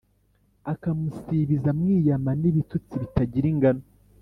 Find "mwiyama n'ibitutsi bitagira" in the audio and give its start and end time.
1.79-3.45